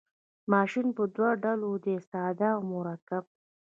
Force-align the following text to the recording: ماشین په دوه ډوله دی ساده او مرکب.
ماشین 0.51 0.87
په 0.97 1.03
دوه 1.15 1.29
ډوله 1.43 1.69
دی 1.85 1.95
ساده 2.09 2.47
او 2.55 2.61
مرکب. 2.73 3.23